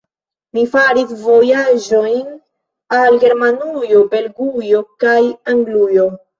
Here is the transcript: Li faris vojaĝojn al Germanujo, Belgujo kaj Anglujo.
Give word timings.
Li 0.57 0.61
faris 0.69 1.11
vojaĝojn 1.25 2.25
al 3.03 3.21
Germanujo, 3.27 4.03
Belgujo 4.17 4.85
kaj 5.07 5.17
Anglujo. 5.57 6.13